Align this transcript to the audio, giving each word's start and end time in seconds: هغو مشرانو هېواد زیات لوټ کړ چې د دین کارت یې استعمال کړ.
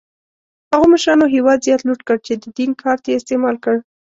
هغو 0.71 0.85
مشرانو 0.93 1.31
هېواد 1.35 1.59
زیات 1.67 1.81
لوټ 1.87 2.01
کړ 2.07 2.17
چې 2.27 2.33
د 2.43 2.45
دین 2.57 2.71
کارت 2.81 3.03
یې 3.07 3.17
استعمال 3.17 3.55
کړ. 3.63 3.75